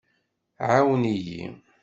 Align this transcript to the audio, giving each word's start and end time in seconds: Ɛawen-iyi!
Ɛawen-iyi! 0.69 1.41